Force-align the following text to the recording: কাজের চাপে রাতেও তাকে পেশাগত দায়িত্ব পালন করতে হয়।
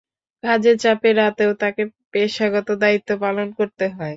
কাজের 0.43 0.75
চাপে 0.83 1.09
রাতেও 1.13 1.51
তাকে 1.61 1.81
পেশাগত 2.13 2.67
দায়িত্ব 2.83 3.09
পালন 3.23 3.47
করতে 3.59 3.85
হয়। 3.89 4.09